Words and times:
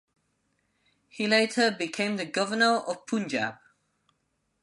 He 1.09 1.27
later 1.27 1.69
became 1.69 2.15
the 2.17 2.25
governor 2.25 2.77
of 2.77 3.05
Punjab. 3.05 3.59